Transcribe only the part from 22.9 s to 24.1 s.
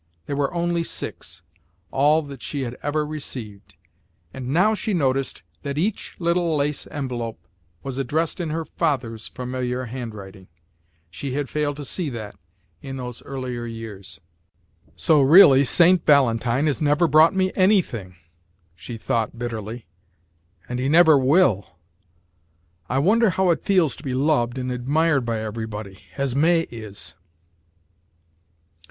wonder how it feels to